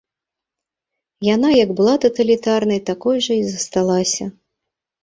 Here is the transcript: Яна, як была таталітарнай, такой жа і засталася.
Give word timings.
Яна, 1.27 1.49
як 1.63 1.69
была 1.81 1.95
таталітарнай, 2.09 2.85
такой 2.91 3.17
жа 3.29 3.33
і 3.45 3.49
засталася. 3.55 4.25